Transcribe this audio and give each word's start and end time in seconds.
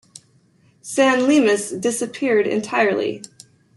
"San 0.81 1.27
Lesmes" 1.27 1.79
disappeared 1.79 2.47
entirely. 2.47 3.21